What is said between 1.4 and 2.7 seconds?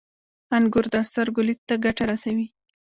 لید ته ګټه رسوي.